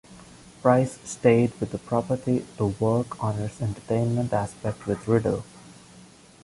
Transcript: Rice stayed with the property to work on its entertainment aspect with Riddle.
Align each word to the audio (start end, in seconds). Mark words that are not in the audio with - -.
Rice 0.63 0.97
stayed 1.07 1.51
with 1.59 1.69
the 1.69 1.77
property 1.77 2.43
to 2.57 2.65
work 2.79 3.23
on 3.23 3.37
its 3.37 3.61
entertainment 3.61 4.33
aspect 4.33 4.87
with 4.87 5.07
Riddle. 5.07 5.43